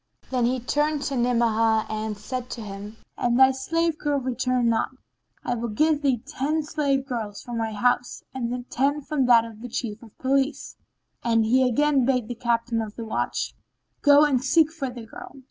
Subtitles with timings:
[0.31, 4.89] Then he turned to Ni'amah and said to him, "And thy slave girl return not,
[5.45, 9.61] I will give thee ten slave girls from my house and ten from that of
[9.61, 10.75] the Chief of Police."
[11.23, 13.53] And he again bade the Captain of the Watch,
[14.01, 15.35] "Go and seek for the girl."